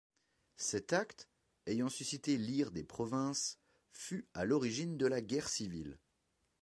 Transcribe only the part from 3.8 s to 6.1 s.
fut à l'origine de la guerre civile.